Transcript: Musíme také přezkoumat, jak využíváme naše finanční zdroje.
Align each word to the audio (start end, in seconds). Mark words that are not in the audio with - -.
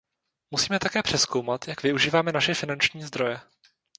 Musíme 0.51 0.79
také 0.79 1.03
přezkoumat, 1.03 1.67
jak 1.67 1.83
využíváme 1.83 2.31
naše 2.31 2.53
finanční 2.53 3.03
zdroje. 3.03 3.39